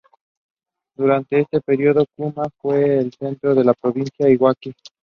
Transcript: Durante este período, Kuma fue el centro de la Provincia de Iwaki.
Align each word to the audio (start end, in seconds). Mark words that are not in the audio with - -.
Durante 0.97 1.39
este 1.41 1.61
período, 1.61 2.07
Kuma 2.17 2.49
fue 2.57 2.97
el 2.97 3.11
centro 3.13 3.53
de 3.53 3.63
la 3.63 3.75
Provincia 3.75 4.25
de 4.25 4.33
Iwaki. 4.33 4.73